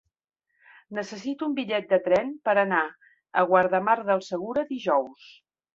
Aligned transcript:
Necessito 0.99 1.49
un 1.49 1.53
bitllet 1.59 1.93
de 1.93 2.01
tren 2.07 2.33
per 2.49 2.57
anar 2.63 2.81
a 3.43 3.47
Guardamar 3.53 3.99
del 4.11 4.29
Segura 4.33 4.71
dijous. 4.77 5.33